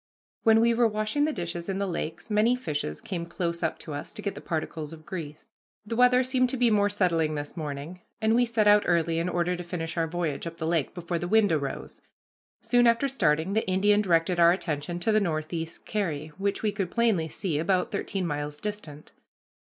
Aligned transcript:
When 0.41 0.61
we 0.61 0.73
were 0.73 0.87
washing 0.87 1.25
the 1.25 1.31
dishes 1.31 1.69
in 1.69 1.77
the 1.77 1.85
lakes, 1.85 2.31
many 2.31 2.55
fishes 2.55 3.01
came 3.01 3.27
close 3.27 3.61
up 3.61 3.77
to 3.77 3.93
us 3.93 4.15
to 4.15 4.23
get 4.23 4.33
the 4.33 4.41
particles 4.41 4.93
of 4.93 5.05
grease. 5.05 5.45
The 5.85 5.95
weather 5.95 6.23
seemed 6.23 6.49
to 6.49 6.57
be 6.57 6.71
more 6.71 6.89
settled 6.89 7.37
this 7.37 7.55
morning, 7.55 8.01
and 8.19 8.33
we 8.33 8.47
set 8.47 8.67
out 8.67 8.81
early 8.87 9.19
in 9.19 9.29
order 9.29 9.55
to 9.55 9.63
finish 9.63 9.97
our 9.97 10.07
voyage 10.07 10.47
up 10.47 10.57
the 10.57 10.65
lake 10.65 10.95
before 10.95 11.19
the 11.19 11.27
wind 11.27 11.51
arose. 11.51 12.01
Soon 12.61 12.87
after 12.87 13.07
starting, 13.07 13.53
the 13.53 13.67
Indian 13.67 14.01
directed 14.01 14.39
our 14.39 14.51
attention 14.51 14.99
to 15.01 15.11
the 15.11 15.19
Northeast 15.21 15.85
Carry, 15.85 16.29
which 16.39 16.63
we 16.63 16.71
could 16.71 16.89
plainly 16.89 17.27
see, 17.27 17.59
about 17.59 17.91
thirteen 17.91 18.25
miles 18.25 18.59
distant. 18.59 19.11